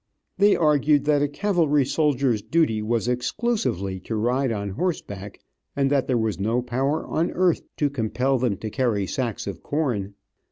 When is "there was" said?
6.07-6.39